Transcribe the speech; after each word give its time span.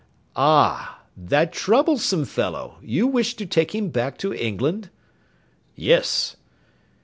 "Ah! 0.35 1.01
that 1.15 1.53
troublesome 1.53 2.25
fellow; 2.25 2.79
you 2.81 3.05
wish 3.05 3.35
to 3.35 3.45
take 3.45 3.75
him 3.75 3.89
back 3.89 4.17
to 4.17 4.33
England?" 4.33 4.89
"Yes. 5.75 6.37